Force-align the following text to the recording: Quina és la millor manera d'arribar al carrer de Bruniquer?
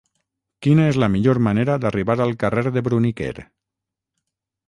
Quina 0.67 0.85
és 0.93 0.97
la 1.03 1.09
millor 1.15 1.39
manera 1.49 1.75
d'arribar 1.83 2.17
al 2.25 2.33
carrer 2.45 2.65
de 2.79 2.85
Bruniquer? 2.89 3.31